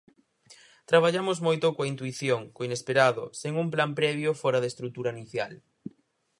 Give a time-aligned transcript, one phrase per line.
[0.89, 5.53] Traballamos moito coa intuición, co inesperado, sen un plan previo fóra da estrutura inicial.